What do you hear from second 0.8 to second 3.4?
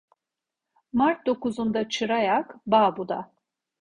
Mart dokuzunda çıra yak, bağ buda.